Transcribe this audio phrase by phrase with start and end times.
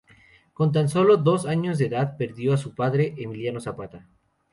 [0.55, 4.07] Con tan solo dos años de edad perdió a su padre, Emiliano Zapata.